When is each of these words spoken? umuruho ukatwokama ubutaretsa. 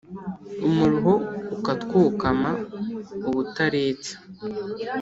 umuruho 0.67 1.13
ukatwokama 1.55 2.51
ubutaretsa. 3.29 4.15